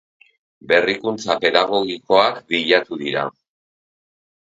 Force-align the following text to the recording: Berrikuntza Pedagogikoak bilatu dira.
Berrikuntza 0.69 1.35
Pedagogikoak 1.43 2.39
bilatu 2.53 2.99
dira. 3.03 3.27